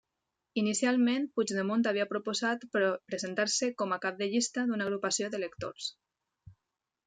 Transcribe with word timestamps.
Inicialment 0.59 1.27
Puigdemont 1.35 1.83
havia 1.91 2.07
proposat 2.15 2.65
presentar-se 2.77 3.69
com 3.83 3.93
a 3.93 4.01
cap 4.07 4.19
de 4.25 4.31
llista 4.35 4.67
d'una 4.71 4.89
agrupació 4.91 5.33
d'electors. 5.37 5.95